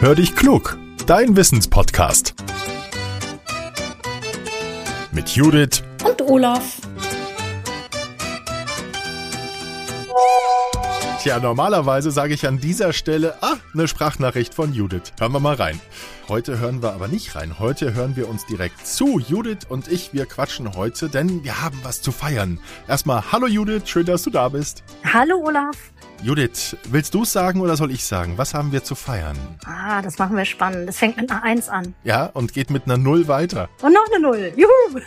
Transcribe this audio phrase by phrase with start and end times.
[0.00, 2.36] Hör dich klug, dein Wissenspodcast.
[5.10, 6.76] Mit Judith und Olaf.
[11.20, 15.12] Tja, normalerweise sage ich an dieser Stelle, ah, eine Sprachnachricht von Judith.
[15.18, 15.80] Hören wir mal rein.
[16.28, 17.58] Heute hören wir aber nicht rein.
[17.58, 19.18] Heute hören wir uns direkt zu.
[19.18, 22.60] Judith und ich, wir quatschen heute, denn wir haben was zu feiern.
[22.86, 24.84] Erstmal, hallo Judith, schön, dass du da bist.
[25.02, 25.76] Hallo Olaf.
[26.20, 28.34] Judith, willst du es sagen oder soll ich sagen?
[28.36, 29.36] Was haben wir zu feiern?
[29.64, 30.88] Ah, das machen wir spannend.
[30.88, 31.94] Das fängt mit einer Eins an.
[32.02, 33.68] Ja, und geht mit einer Null weiter.
[33.82, 34.52] Und noch eine Null.
[34.56, 35.00] Juhu!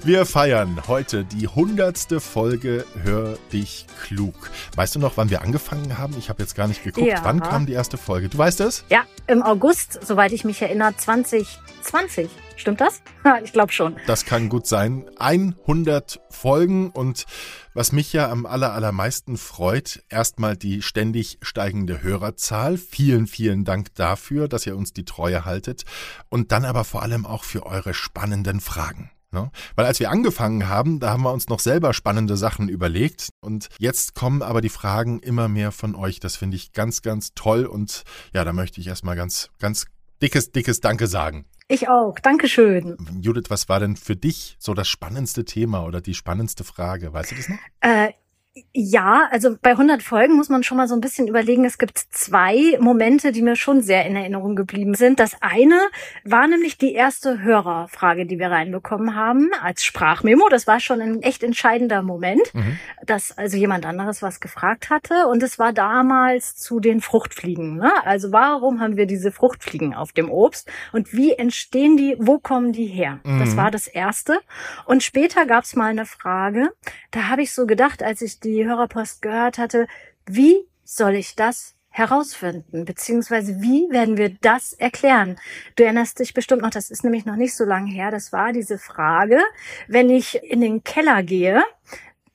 [0.04, 4.34] wir feiern heute die hundertste Folge Hör dich klug.
[4.74, 6.14] Weißt du noch, wann wir angefangen haben?
[6.18, 7.06] Ich habe jetzt gar nicht geguckt.
[7.06, 7.20] Ja.
[7.22, 8.28] Wann kam die erste Folge?
[8.28, 8.84] Du weißt es?
[8.90, 12.28] Ja, im August, soweit ich mich erinnere, 2020.
[12.56, 13.02] Stimmt das?
[13.44, 13.96] ich glaube schon.
[14.06, 15.06] Das kann gut sein.
[15.18, 17.26] 100 Folgen und
[17.74, 22.76] was mich ja am aller, allermeisten freut, erstmal die ständig steigende Hörerzahl.
[22.76, 25.84] Vielen, vielen Dank dafür, dass ihr uns die Treue haltet
[26.28, 29.10] und dann aber vor allem auch für eure spannenden Fragen.
[29.30, 29.50] Ne?
[29.76, 33.68] Weil als wir angefangen haben, da haben wir uns noch selber spannende Sachen überlegt und
[33.78, 36.18] jetzt kommen aber die Fragen immer mehr von euch.
[36.18, 39.86] Das finde ich ganz, ganz toll und ja, da möchte ich erstmal ganz, ganz
[40.22, 41.44] dickes, dickes Danke sagen.
[41.70, 42.18] Ich auch.
[42.18, 42.96] Dankeschön.
[43.20, 47.12] Judith, was war denn für dich so das spannendste Thema oder die spannendste Frage?
[47.12, 47.58] Weißt du das noch?
[47.80, 48.12] Äh,
[48.72, 51.64] ja, also bei 100 Folgen muss man schon mal so ein bisschen überlegen.
[51.64, 55.20] Es gibt zwei Momente, die mir schon sehr in Erinnerung geblieben sind.
[55.20, 55.78] Das eine
[56.24, 60.48] war nämlich die erste Hörerfrage, die wir reinbekommen haben als Sprachmemo.
[60.48, 62.78] Das war schon ein echt entscheidender Moment, mhm.
[63.04, 65.26] dass also jemand anderes was gefragt hatte.
[65.28, 67.76] Und es war damals zu den Fruchtfliegen.
[67.76, 67.92] Ne?
[68.04, 70.70] Also warum haben wir diese Fruchtfliegen auf dem Obst?
[70.92, 72.16] Und wie entstehen die?
[72.18, 73.20] Wo kommen die her?
[73.24, 73.40] Mhm.
[73.40, 74.40] Das war das erste.
[74.84, 76.70] Und später gab es mal eine Frage.
[77.10, 79.86] Da habe ich so gedacht, als ich die Hörerpost gehört hatte,
[80.26, 85.36] wie soll ich das herausfinden, beziehungsweise wie werden wir das erklären?
[85.74, 88.52] Du erinnerst dich bestimmt noch, das ist nämlich noch nicht so lange her, das war
[88.52, 89.40] diese Frage,
[89.88, 91.62] wenn ich in den Keller gehe,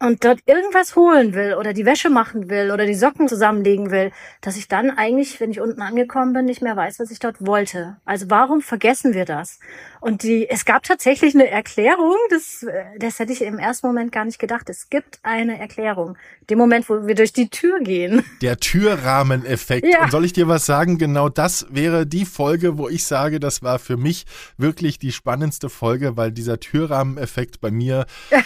[0.04, 4.12] und dort irgendwas holen will oder die Wäsche machen will oder die Socken zusammenlegen will,
[4.42, 7.38] dass ich dann eigentlich, wenn ich unten angekommen bin, nicht mehr weiß, was ich dort
[7.40, 7.96] wollte.
[8.04, 9.60] Also warum vergessen wir das?
[10.02, 12.66] Und die, es gab tatsächlich eine Erklärung, das,
[13.00, 14.70] das hätte ich im ersten Moment gar nicht gedacht.
[14.70, 16.18] Es gibt eine Erklärung.
[16.50, 18.26] Dem Moment, wo wir durch die Tür gehen.
[18.42, 19.88] Der Türrahmeneffekt.
[19.88, 20.04] Ja.
[20.04, 20.98] Und soll ich dir was sagen?
[20.98, 24.26] Genau das wäre die Folge, wo ich sage, das war für mich
[24.58, 28.06] wirklich die spannendste Folge, weil dieser Türrahmeneffekt bei mir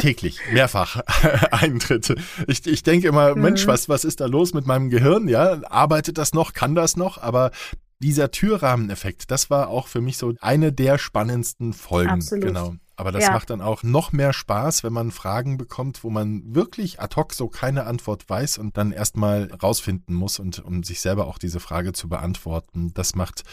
[0.00, 1.00] täglich, mehrfach
[1.50, 2.14] eintritt.
[2.46, 3.42] Ich, ich denke immer, mhm.
[3.42, 5.28] Mensch, was, was ist da los mit meinem Gehirn?
[5.28, 7.18] Ja, arbeitet das noch, kann das noch?
[7.18, 7.50] Aber
[7.98, 12.10] dieser Türrahmeneffekt, das war auch für mich so eine der spannendsten Folgen.
[12.10, 12.44] Absolut.
[12.44, 12.74] Genau.
[12.96, 13.32] Aber das ja.
[13.32, 17.32] macht dann auch noch mehr Spaß, wenn man Fragen bekommt, wo man wirklich ad hoc
[17.32, 21.58] so keine Antwort weiß und dann erstmal rausfinden muss und um sich selber auch diese
[21.58, 22.92] Frage zu beantworten.
[22.94, 23.44] Das macht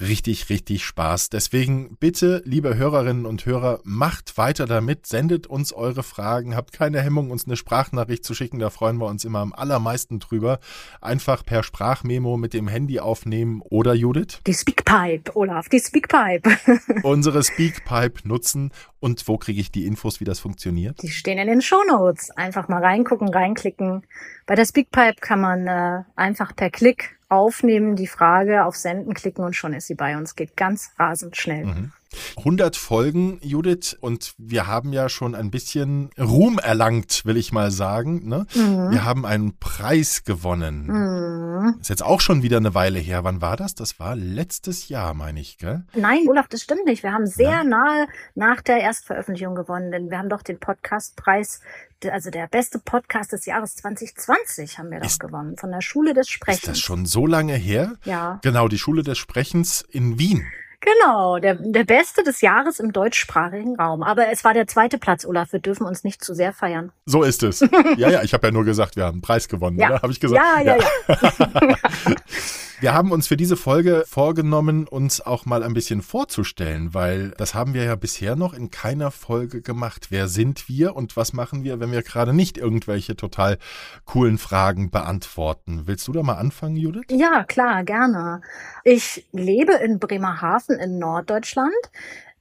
[0.00, 1.30] richtig, richtig Spaß.
[1.30, 7.00] Deswegen bitte, liebe Hörerinnen und Hörer, macht weiter damit, sendet uns eure Fragen, habt keine
[7.00, 10.58] Hemmung, uns eine Sprachnachricht zu schicken, da freuen wir uns immer am allermeisten drüber.
[11.00, 14.40] Einfach per Sprachmemo mit dem Handy aufnehmen oder Judith?
[14.46, 16.50] Die Speakpipe, Olaf, die Speakpipe.
[17.02, 21.02] Unsere Speakpipe nutzen und wo kriege ich die Infos, wie das funktioniert?
[21.02, 22.30] Die stehen in den Shownotes.
[22.32, 24.06] Einfach mal reingucken, reinklicken.
[24.46, 29.44] Bei der Speakpipe kann man äh, einfach per Klick aufnehmen, die Frage auf Senden klicken
[29.44, 30.36] und schon ist sie bei uns.
[30.36, 31.66] Geht ganz rasend schnell.
[31.66, 31.92] Mhm.
[32.38, 37.70] 100 Folgen, Judith, und wir haben ja schon ein bisschen Ruhm erlangt, will ich mal
[37.70, 38.26] sagen.
[38.28, 38.46] Ne?
[38.54, 38.90] Mhm.
[38.90, 40.86] Wir haben einen Preis gewonnen.
[40.86, 41.35] Mhm.
[41.80, 43.24] Ist jetzt auch schon wieder eine Weile her.
[43.24, 43.74] Wann war das?
[43.74, 45.84] Das war letztes Jahr, meine ich, gell?
[45.94, 47.02] Nein, Olaf, das stimmt nicht.
[47.02, 47.64] Wir haben sehr ja.
[47.64, 51.60] nahe nach der Erstveröffentlichung gewonnen, denn wir haben doch den Podcastpreis
[52.10, 56.28] also der beste Podcast des Jahres 2020 haben wir das gewonnen, von der Schule des
[56.28, 56.62] Sprechens.
[56.62, 57.94] Ist das schon so lange her?
[58.04, 58.38] Ja.
[58.42, 60.46] Genau, die Schule des Sprechens in Wien.
[60.80, 64.02] Genau, der, der Beste des Jahres im deutschsprachigen Raum.
[64.02, 65.52] Aber es war der zweite Platz, Olaf.
[65.52, 66.92] Wir dürfen uns nicht zu sehr feiern.
[67.06, 67.64] So ist es.
[67.96, 69.88] Ja, ja, ich habe ja nur gesagt, wir haben einen Preis gewonnen, ja.
[69.88, 70.02] oder?
[70.02, 70.42] Habe ich gesagt?
[70.42, 70.84] Ja, ja, ja.
[71.08, 72.14] ja.
[72.80, 77.54] Wir haben uns für diese Folge vorgenommen, uns auch mal ein bisschen vorzustellen, weil das
[77.54, 80.08] haben wir ja bisher noch in keiner Folge gemacht.
[80.10, 83.56] Wer sind wir und was machen wir, wenn wir gerade nicht irgendwelche total
[84.04, 85.82] coolen Fragen beantworten?
[85.86, 87.04] Willst du da mal anfangen, Judith?
[87.10, 88.42] Ja, klar, gerne.
[88.84, 91.72] Ich lebe in Bremerhaven in Norddeutschland.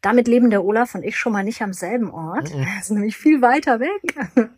[0.02, 2.54] Damit leben der Olaf und ich schon mal nicht am selben Ort.
[2.54, 2.68] Mhm.
[2.76, 4.50] Das ist nämlich viel weiter weg.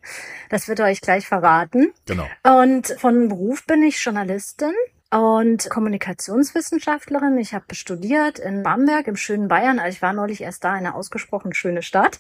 [0.50, 1.94] Das wird er euch gleich verraten.
[2.06, 2.26] Genau.
[2.44, 4.74] Und von Beruf bin ich Journalistin
[5.12, 7.38] und Kommunikationswissenschaftlerin.
[7.38, 9.80] Ich habe studiert in Bamberg im schönen Bayern.
[9.80, 12.20] Also ich war neulich erst da, eine ausgesprochen schöne Stadt.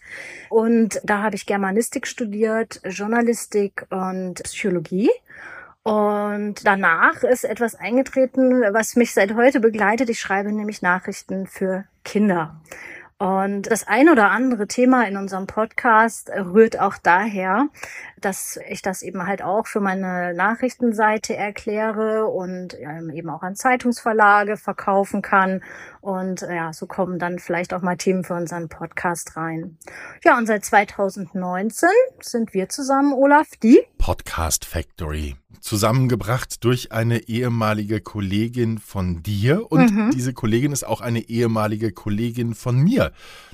[0.49, 5.09] Und da habe ich Germanistik studiert, Journalistik und Psychologie.
[5.83, 10.09] Und danach ist etwas eingetreten, was mich seit heute begleitet.
[10.09, 12.59] Ich schreibe nämlich Nachrichten für Kinder.
[13.19, 17.69] Und das ein oder andere Thema in unserem Podcast rührt auch daher,
[18.21, 24.55] dass ich das eben halt auch für meine Nachrichtenseite erkläre und eben auch an Zeitungsverlage
[24.55, 25.63] verkaufen kann.
[25.99, 29.79] Und ja, so kommen dann vielleicht auch mal Themen für unseren Podcast rein.
[30.23, 31.89] Ja, und seit 2019
[32.21, 39.93] sind wir zusammen, Olaf, die Podcast Factory zusammengebracht durch eine ehemalige Kollegin von dir und
[39.93, 40.11] mhm.
[40.11, 43.11] diese Kollegin ist auch eine ehemalige Kollegin von mir.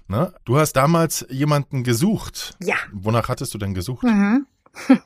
[0.08, 0.34] Ne?
[0.46, 2.56] Du hast damals jemanden gesucht.
[2.62, 2.76] Ja.
[2.92, 4.04] Wonach hattest du denn gesucht?
[4.04, 4.46] Mhm.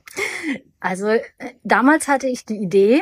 [0.79, 1.21] Also äh,
[1.63, 3.01] damals hatte ich die Idee,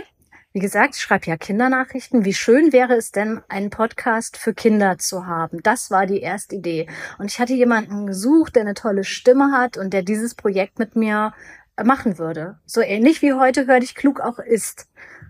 [0.53, 2.23] wie gesagt, ich schreibe ja Kindernachrichten.
[2.23, 5.61] Wie schön wäre es denn, einen Podcast für Kinder zu haben?
[5.61, 6.87] Das war die erste Idee.
[7.17, 10.95] Und ich hatte jemanden gesucht, der eine tolle Stimme hat und der dieses Projekt mit
[10.95, 11.33] mir
[11.83, 12.59] machen würde.
[12.65, 14.87] So ähnlich wie heute Hör dich klug auch ist.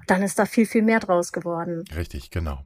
[0.07, 1.83] Dann ist da viel, viel mehr draus geworden.
[1.95, 2.65] Richtig, genau.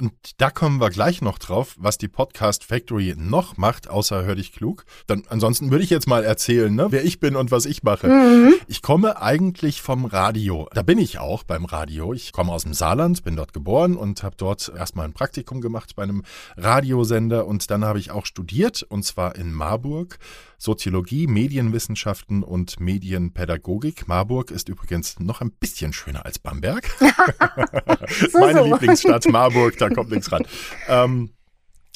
[0.00, 4.34] Und da kommen wir gleich noch drauf, was die Podcast Factory noch macht, außer Hör
[4.34, 4.84] dich klug.
[5.06, 8.08] Dann ansonsten würde ich jetzt mal erzählen, ne, wer ich bin und was ich mache.
[8.08, 8.54] Mhm.
[8.66, 10.68] Ich komme eigentlich vom Radio.
[10.72, 12.14] Da bin ich auch beim Radio.
[12.14, 15.94] Ich komme aus dem Saarland, bin dort geboren und habe dort erstmal ein Praktikum gemacht
[15.96, 16.22] bei einem
[16.56, 20.18] Radiosender und dann habe ich auch studiert und zwar in Marburg
[20.56, 24.06] Soziologie, Medienwissenschaften und Medienpädagogik.
[24.06, 26.86] Marburg ist übrigens noch ein bisschen schöner als Bamberg.
[28.32, 28.64] so, Meine so.
[28.66, 30.44] Lieblingsstadt Marburg, da kommt nichts ran.
[30.88, 31.30] Ähm,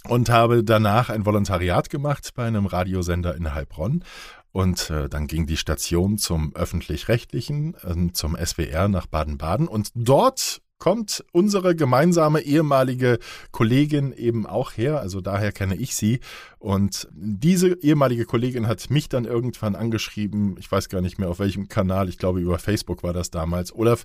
[0.09, 4.05] und habe danach ein Volontariat gemacht bei einem Radiosender in Heilbronn.
[4.53, 9.67] Und äh, dann ging die Station zum öffentlich-rechtlichen, äh, zum SWR nach Baden-Baden.
[9.67, 13.19] Und dort kommt unsere gemeinsame ehemalige
[13.53, 16.21] Kollegin eben auch her, also daher kenne ich sie.
[16.59, 21.39] Und diese ehemalige Kollegin hat mich dann irgendwann angeschrieben, ich weiß gar nicht mehr auf
[21.39, 23.75] welchem Kanal, ich glaube über Facebook war das damals.
[23.75, 24.05] Olaf,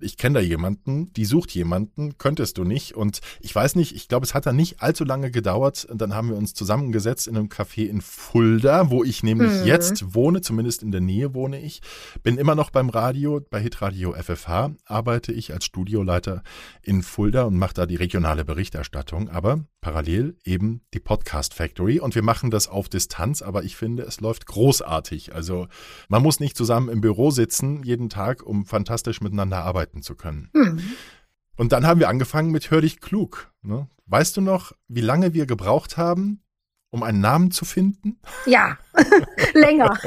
[0.00, 2.94] ich kenne da jemanden, die sucht jemanden, könntest du nicht.
[2.94, 5.84] Und ich weiß nicht, ich glaube, es hat dann nicht allzu lange gedauert.
[5.84, 9.66] Und dann haben wir uns zusammengesetzt in einem Café in Fulda, wo ich nämlich mhm.
[9.66, 11.80] jetzt wohne, zumindest in der Nähe wohne ich.
[12.22, 16.42] Bin immer noch beim Radio, bei Hitradio FFH, arbeite ich als Studioleiter
[16.82, 19.28] in Fulda und mache da die regionale Berichterstattung.
[19.28, 22.00] Aber parallel eben die Podcast Factory.
[22.00, 25.34] Und wir machen das auf Distanz, aber ich finde, es läuft großartig.
[25.34, 25.68] Also
[26.08, 30.50] man muss nicht zusammen im Büro sitzen jeden Tag, um fantastisch miteinander arbeiten zu können.
[30.52, 30.82] Mhm.
[31.56, 33.52] Und dann haben wir angefangen mit Hör dich klug.
[33.62, 33.88] Ne?
[34.06, 36.42] Weißt du noch, wie lange wir gebraucht haben,
[36.90, 38.18] um einen Namen zu finden?
[38.46, 38.78] Ja,
[39.54, 39.98] länger.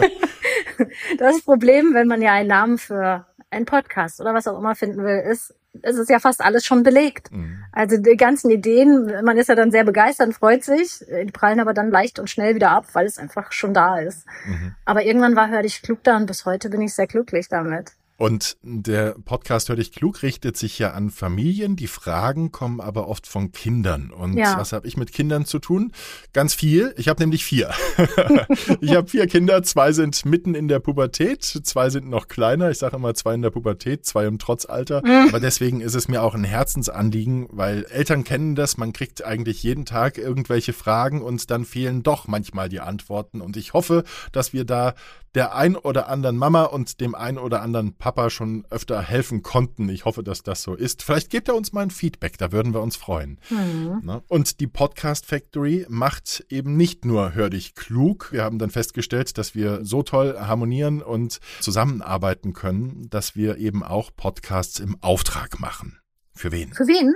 [1.18, 5.04] Das Problem, wenn man ja einen Namen für einen Podcast oder was auch immer finden
[5.04, 7.32] will, ist, es ist ja fast alles schon belegt.
[7.32, 7.64] Mhm.
[7.72, 11.60] Also die ganzen Ideen, man ist ja dann sehr begeistert und freut sich, die prallen
[11.60, 14.26] aber dann leicht und schnell wieder ab, weil es einfach schon da ist.
[14.46, 14.76] Mhm.
[14.86, 17.92] Aber irgendwann war Hör dich klug da und bis heute bin ich sehr glücklich damit.
[18.24, 21.76] Und der Podcast Hör dich klug richtet sich ja an Familien.
[21.76, 24.12] Die Fragen kommen aber oft von Kindern.
[24.12, 24.58] Und ja.
[24.58, 25.92] was habe ich mit Kindern zu tun?
[26.32, 26.94] Ganz viel.
[26.96, 27.72] Ich habe nämlich vier.
[28.80, 29.62] ich habe vier Kinder.
[29.64, 31.44] Zwei sind mitten in der Pubertät.
[31.44, 32.72] Zwei sind noch kleiner.
[32.72, 35.02] Ich sage immer zwei in der Pubertät, zwei im Trotzalter.
[35.04, 35.28] Mhm.
[35.28, 38.78] Aber deswegen ist es mir auch ein Herzensanliegen, weil Eltern kennen das.
[38.78, 43.42] Man kriegt eigentlich jeden Tag irgendwelche Fragen und dann fehlen doch manchmal die Antworten.
[43.42, 44.94] Und ich hoffe, dass wir da
[45.36, 49.90] der ein oder anderen Mama und dem ein oder anderen Papa schon öfter helfen konnten.
[49.90, 51.04] Ich hoffe, dass das so ist.
[51.04, 53.40] Vielleicht gebt er uns mal ein Feedback, da würden wir uns freuen.
[53.50, 54.22] Mhm.
[54.28, 58.32] Und die Podcast Factory macht eben nicht nur Hör dich klug.
[58.32, 63.84] Wir haben dann festgestellt, dass wir so toll harmonieren und zusammenarbeiten können, dass wir eben
[63.84, 66.00] auch Podcasts im Auftrag machen.
[66.34, 66.74] Für wen?
[66.74, 67.14] Für wen?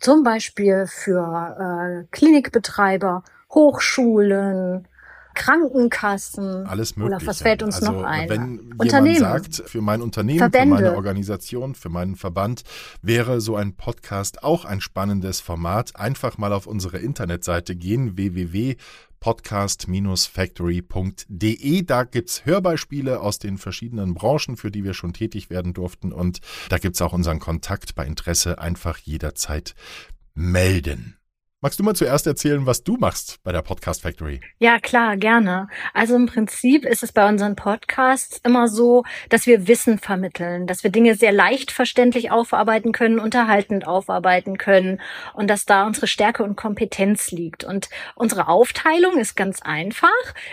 [0.00, 3.22] Zum Beispiel für äh, Klinikbetreiber,
[3.52, 4.88] Hochschulen,
[5.34, 6.66] Krankenkassen.
[6.66, 7.16] Alles mögliche.
[7.16, 8.28] Oder was fällt uns also, noch ein?
[8.28, 9.16] Wenn Unternehmen.
[9.16, 10.76] jemand sagt, für mein Unternehmen, Verbände.
[10.76, 12.62] für meine Organisation, für meinen Verband
[13.02, 18.76] wäre so ein Podcast auch ein spannendes Format, einfach mal auf unsere Internetseite gehen, www
[19.24, 21.82] podcast-factory.de.
[21.82, 26.12] Da gibt's Hörbeispiele aus den verschiedenen Branchen, für die wir schon tätig werden durften.
[26.12, 29.74] Und da gibt's auch unseren Kontakt bei Interesse einfach jederzeit
[30.34, 31.16] melden.
[31.64, 34.38] Magst du mal zuerst erzählen, was du machst bei der Podcast Factory?
[34.58, 35.68] Ja, klar, gerne.
[35.94, 40.84] Also im Prinzip ist es bei unseren Podcasts immer so, dass wir Wissen vermitteln, dass
[40.84, 45.00] wir Dinge sehr leicht verständlich aufarbeiten können, unterhaltend aufarbeiten können
[45.32, 47.64] und dass da unsere Stärke und Kompetenz liegt.
[47.64, 50.10] Und unsere Aufteilung ist ganz einfach.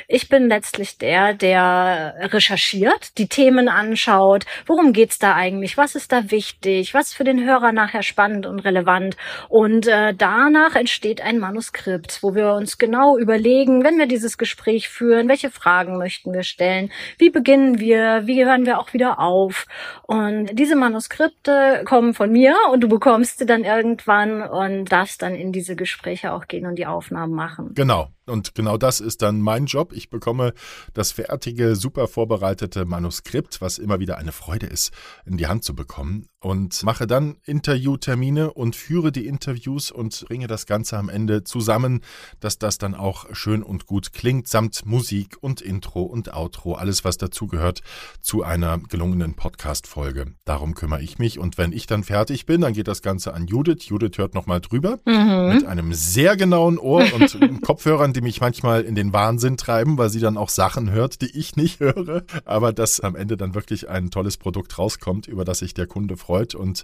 [0.08, 6.14] Ich bin letztlich der, der recherchiert, die Themen anschaut, worum geht's da eigentlich, was ist
[6.14, 9.18] da wichtig, was für den Hörer nachher spannend und relevant.
[9.50, 14.38] Und äh, danach entsteht entsteht ein Manuskript, wo wir uns genau überlegen, wenn wir dieses
[14.38, 19.18] Gespräch führen, welche Fragen möchten wir stellen, wie beginnen wir, wie hören wir auch wieder
[19.18, 19.66] auf.
[20.04, 25.34] Und diese Manuskripte kommen von mir und du bekommst sie dann irgendwann und darfst dann
[25.34, 27.72] in diese Gespräche auch gehen und die Aufnahmen machen.
[27.74, 28.10] Genau.
[28.28, 29.94] Und genau das ist dann mein Job.
[29.94, 30.54] Ich bekomme
[30.94, 34.94] das fertige, super vorbereitete Manuskript, was immer wieder eine Freude ist,
[35.26, 40.48] in die Hand zu bekommen und mache dann Interviewtermine und führe die Interviews und bringe
[40.48, 42.02] das Ganze am Ende zusammen,
[42.40, 47.06] dass das dann auch schön und gut klingt, samt Musik und Intro und Outro, alles
[47.06, 47.82] was dazugehört
[48.22, 50.34] zu einer gelungenen Podcast-Folge.
[50.44, 53.46] Darum kümmere ich mich und wenn ich dann fertig bin, dann geht das Ganze an
[53.46, 53.86] Judith.
[53.86, 55.54] Judith hört nochmal drüber mhm.
[55.54, 60.10] mit einem sehr genauen Ohr und Kopfhörern, die mich manchmal in den Wahnsinn treiben, weil
[60.10, 63.90] sie dann auch Sachen hört, die ich nicht höre, aber dass am Ende dann wirklich
[63.90, 66.84] ein tolles Produkt rauskommt, über das sich der Kunde freut gefreut und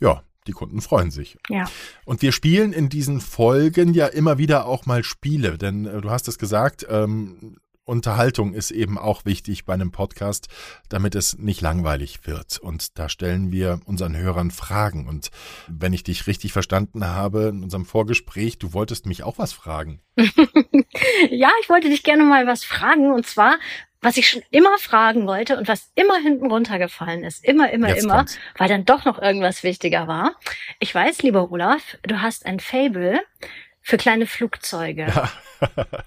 [0.00, 1.38] ja, die Kunden freuen sich.
[1.48, 1.64] Ja.
[2.04, 6.10] Und wir spielen in diesen Folgen ja immer wieder auch mal Spiele, denn äh, du
[6.10, 10.48] hast es gesagt, ähm, Unterhaltung ist eben auch wichtig bei einem Podcast,
[10.88, 12.58] damit es nicht langweilig wird.
[12.58, 15.08] Und da stellen wir unseren Hörern Fragen.
[15.08, 15.30] Und
[15.66, 20.00] wenn ich dich richtig verstanden habe in unserem Vorgespräch, du wolltest mich auch was fragen.
[21.30, 23.12] ja, ich wollte dich gerne mal was fragen.
[23.12, 23.58] Und zwar,
[24.00, 28.04] was ich schon immer fragen wollte und was immer hinten runtergefallen ist, immer, immer, Jetzt
[28.04, 28.38] immer, kommt's.
[28.58, 30.36] weil dann doch noch irgendwas wichtiger war.
[30.78, 33.20] Ich weiß, lieber Olaf, du hast ein Fable
[33.82, 35.06] für kleine Flugzeuge.
[35.06, 35.30] Ja.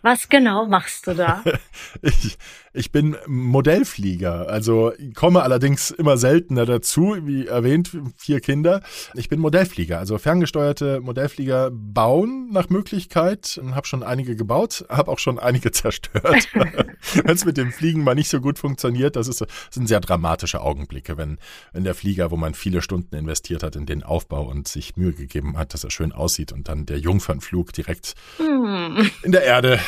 [0.02, 1.44] Was genau machst du da?
[2.02, 2.38] Ich,
[2.76, 8.82] ich bin Modellflieger, also komme allerdings immer seltener dazu, wie erwähnt, vier Kinder.
[9.14, 13.62] Ich bin Modellflieger, also ferngesteuerte Modellflieger bauen nach Möglichkeit.
[13.72, 16.50] Habe schon einige gebaut, habe auch schon einige zerstört.
[16.54, 20.02] wenn es mit dem Fliegen mal nicht so gut funktioniert, das, ist, das sind sehr
[20.02, 21.38] dramatische Augenblicke, wenn,
[21.72, 25.14] wenn der Flieger, wo man viele Stunden investiert hat in den Aufbau und sich Mühe
[25.14, 29.10] gegeben hat, dass er schön aussieht und dann der Jungfernflug direkt hm.
[29.24, 29.80] in der Erde,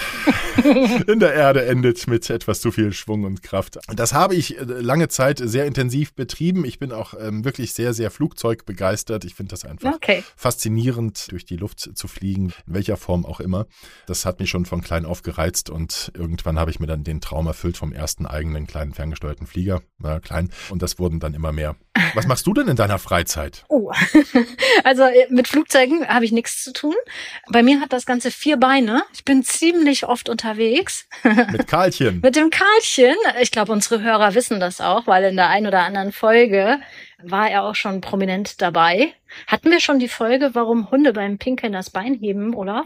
[1.07, 3.79] in der Erde endet mit etwas zu viel Schwung und Kraft.
[3.95, 6.65] Das habe ich äh, lange Zeit sehr intensiv betrieben.
[6.65, 9.25] Ich bin auch ähm, wirklich sehr, sehr flugzeugbegeistert.
[9.25, 10.23] Ich finde das einfach okay.
[10.35, 13.67] faszinierend, durch die Luft zu fliegen, in welcher Form auch immer.
[14.05, 17.21] Das hat mich schon von klein auf gereizt und irgendwann habe ich mir dann den
[17.21, 19.81] Traum erfüllt vom ersten eigenen kleinen ferngesteuerten Flieger.
[19.97, 20.49] Na, klein.
[20.69, 21.75] Und das wurden dann immer mehr.
[22.13, 23.65] Was machst du denn in deiner Freizeit?
[23.69, 23.91] Oh,
[24.83, 26.95] also äh, mit Flugzeugen habe ich nichts zu tun.
[27.49, 29.03] Bei mir hat das Ganze vier Beine.
[29.13, 31.07] Ich bin ziemlich oft unterwegs.
[31.51, 32.21] Mit Karlchen.
[32.21, 33.15] mit dem Karlchen.
[33.41, 36.79] Ich glaube, unsere Hörer wissen das auch, weil in der einen oder anderen Folge
[37.23, 39.13] war er auch schon prominent dabei.
[39.47, 42.85] Hatten wir schon die Folge, warum Hunde beim Pinkeln das Bein heben, oder?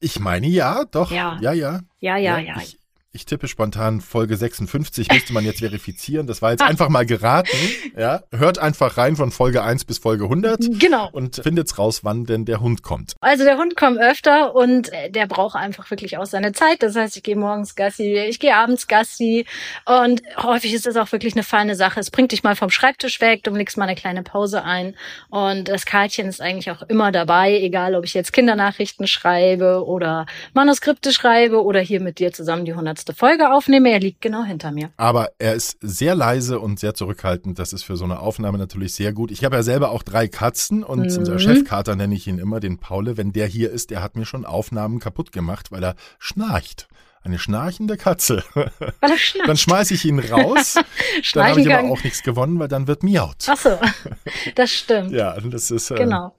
[0.00, 1.10] Ich meine ja, doch.
[1.10, 1.52] Ja, ja.
[1.52, 2.38] Ja, ja, ja.
[2.38, 2.54] ja.
[2.58, 2.78] Ich,
[3.14, 6.26] ich tippe spontan Folge 56, müsste man jetzt verifizieren.
[6.26, 7.56] Das war jetzt einfach mal geraten.
[7.96, 10.80] Ja, hört einfach rein von Folge 1 bis Folge 100.
[10.80, 11.08] Genau.
[11.12, 13.14] Und findet's raus, wann denn der Hund kommt.
[13.20, 16.82] Also der Hund kommt öfter und äh, der braucht einfach wirklich auch seine Zeit.
[16.82, 19.46] Das heißt, ich gehe morgens Gassi, ich gehe abends Gassi
[19.84, 22.00] und häufig ist das auch wirklich eine feine Sache.
[22.00, 24.96] Es bringt dich mal vom Schreibtisch weg, du legst mal eine kleine Pause ein
[25.28, 30.26] und das Kartchen ist eigentlich auch immer dabei, egal ob ich jetzt Kindernachrichten schreibe oder
[30.52, 33.90] Manuskripte schreibe oder hier mit dir zusammen die 100 hundertste Folge aufnehme.
[33.90, 34.90] Er liegt genau hinter mir.
[34.96, 37.58] Aber er ist sehr leise und sehr zurückhaltend.
[37.58, 39.30] Das ist für so eine Aufnahme natürlich sehr gut.
[39.30, 41.18] Ich habe ja selber auch drei Katzen und mhm.
[41.18, 43.16] unser Chefkater nenne ich ihn immer, den Paule.
[43.16, 46.88] Wenn der hier ist, der hat mir schon Aufnahmen kaputt gemacht, weil er schnarcht.
[47.22, 48.44] Eine schnarchende Katze.
[48.54, 48.70] Weil
[49.00, 49.48] er schnarcht.
[49.48, 50.74] Dann schmeiße ich ihn raus.
[51.32, 53.46] dann habe ich aber auch nichts gewonnen, weil dann wird miaut.
[53.48, 53.78] Ach so,
[54.54, 55.10] das stimmt.
[55.10, 55.90] ja, das ist.
[55.90, 56.34] Äh, genau.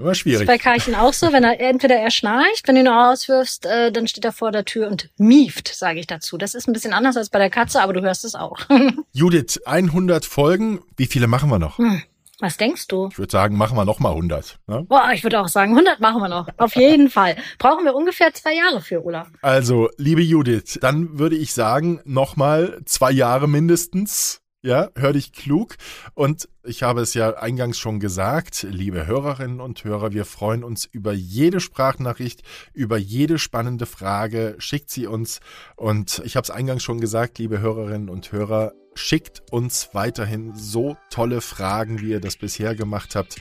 [0.00, 0.46] Immer schwierig.
[0.46, 3.66] Das ist bei Karchen auch so, wenn er entweder er schnarcht, wenn du ihn auswirfst,
[3.66, 6.38] äh, dann steht er vor der Tür und mieft, sage ich dazu.
[6.38, 8.58] Das ist ein bisschen anders als bei der Katze, aber du hörst es auch.
[9.12, 11.78] Judith, 100 Folgen, wie viele machen wir noch?
[11.78, 12.02] Hm.
[12.40, 13.08] Was denkst du?
[13.12, 14.58] Ich würde sagen, machen wir noch mal 100.
[14.66, 14.86] Ne?
[14.88, 16.48] Boah, ich würde auch sagen, 100 machen wir noch.
[16.56, 17.36] Auf jeden Fall.
[17.58, 19.28] Brauchen wir ungefähr zwei Jahre für, Olaf.
[19.42, 24.39] Also, liebe Judith, dann würde ich sagen, noch mal zwei Jahre mindestens.
[24.62, 25.76] Ja, hör dich klug.
[26.12, 30.84] Und ich habe es ja eingangs schon gesagt, liebe Hörerinnen und Hörer, wir freuen uns
[30.84, 32.42] über jede Sprachnachricht,
[32.74, 34.56] über jede spannende Frage.
[34.58, 35.40] Schickt sie uns.
[35.76, 40.98] Und ich habe es eingangs schon gesagt, liebe Hörerinnen und Hörer, schickt uns weiterhin so
[41.08, 43.36] tolle Fragen, wie ihr das bisher gemacht habt.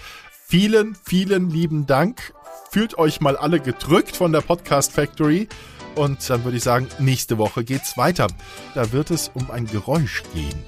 [0.47, 2.33] Vielen, vielen lieben Dank.
[2.71, 5.49] Fühlt euch mal alle gedrückt von der Podcast Factory.
[5.95, 8.27] Und dann würde ich sagen, nächste Woche geht's weiter.
[8.73, 10.63] Da wird es um ein Geräusch gehen.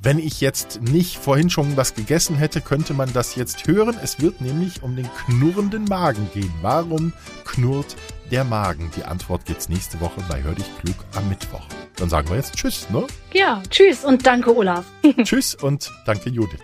[0.00, 3.96] Wenn ich jetzt nicht vorhin schon was gegessen hätte, könnte man das jetzt hören.
[4.00, 6.52] Es wird nämlich um den knurrenden Magen gehen.
[6.62, 7.12] Warum
[7.44, 7.96] knurrt
[8.30, 8.92] der Magen?
[8.96, 11.66] Die Antwort gibt's nächste Woche bei Hör dich klug am Mittwoch.
[11.96, 13.08] Dann sagen wir jetzt Tschüss, ne?
[13.32, 14.84] Ja, Tschüss und danke, Olaf.
[15.24, 16.60] tschüss und danke, Judith.